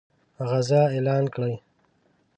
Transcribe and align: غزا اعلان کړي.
غزا 0.49 0.81
اعلان 0.93 1.25
کړي. 1.33 1.55